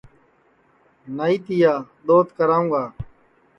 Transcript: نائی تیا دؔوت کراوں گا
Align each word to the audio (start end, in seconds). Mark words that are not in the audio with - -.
نائی 1.15 1.37
تیا 1.45 1.73
دؔوت 2.05 2.27
کراوں 2.37 2.67
گا 2.71 2.83